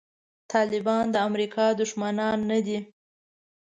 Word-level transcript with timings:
طالبان 0.51 1.05
د 1.11 1.15
امریکا 1.27 1.65
دښمنان 1.81 2.37
نه 2.51 2.59
دي. 2.65 2.79